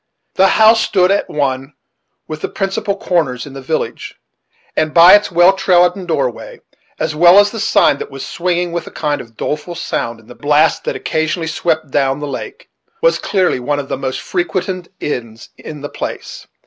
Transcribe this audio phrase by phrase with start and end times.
[0.33, 1.73] The house stood at one
[2.27, 4.15] of the principal corners in the village;
[4.75, 6.61] and by its well trodden doorway,
[6.97, 10.25] as well as the sign that was swinging with a kind of doleful sound in
[10.25, 12.67] the blasts that occasionally swept down the lake,
[13.03, 16.47] was clearly one of the most frequented inns in the place.